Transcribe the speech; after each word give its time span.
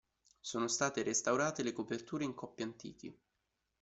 Sono 0.39 0.67
state 0.67 1.03
restaurate 1.03 1.61
le 1.61 1.73
coperture 1.73 2.23
in 2.23 2.33
coppi 2.33 2.63
antichi. 2.63 3.15